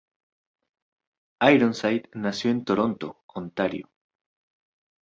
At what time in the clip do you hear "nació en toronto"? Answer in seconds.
2.15-3.21